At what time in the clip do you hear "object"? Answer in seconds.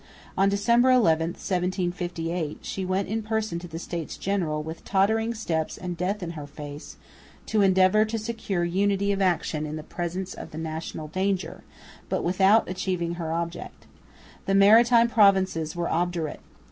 13.31-13.85